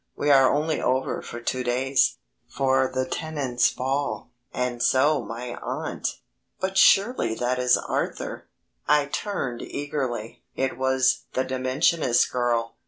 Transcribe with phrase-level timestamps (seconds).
[0.15, 2.17] We are only over for two days
[2.49, 6.21] for the Tenants' Ball, and so my aunt...
[6.59, 8.47] but surely that is Arthur...."
[8.87, 10.41] I turned eagerly.
[10.55, 12.77] It was the Dimensionist girl.